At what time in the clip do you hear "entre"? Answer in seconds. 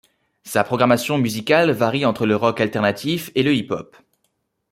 2.05-2.25